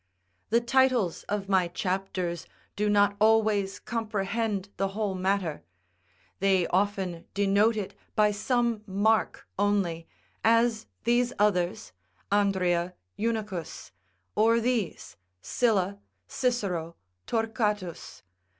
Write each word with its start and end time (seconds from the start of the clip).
The 0.49 0.61
titles 0.61 1.21
of 1.25 1.47
my 1.47 1.67
chapters 1.67 2.47
do 2.75 2.89
not 2.89 3.15
always 3.19 3.77
comprehend 3.77 4.69
the 4.77 4.87
whole 4.97 5.13
matter; 5.13 5.61
they 6.39 6.65
often 6.69 7.27
denote 7.35 7.77
it 7.77 7.93
by 8.15 8.31
some 8.31 8.81
mark 8.87 9.47
only, 9.59 10.07
as 10.43 10.87
these 11.03 11.33
others, 11.37 11.91
Andria, 12.31 12.95
Eunuchus; 13.15 13.91
or 14.35 14.59
these, 14.59 15.17
Sylla, 15.39 15.99
Cicero, 16.27 16.95
Toyquatus. 17.27 18.23